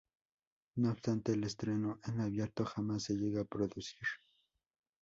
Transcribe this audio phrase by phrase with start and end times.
[0.77, 4.01] No obstante, el estreno en abierto jamás se llegó a producir.